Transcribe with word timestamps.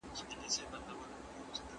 انا 0.01 1.63